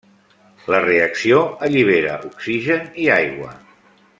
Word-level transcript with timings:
La 0.75 0.79
reacció 0.85 1.43
allibera 1.67 2.17
oxigen 2.31 2.89
i 3.05 3.07
aigua. 3.21 3.53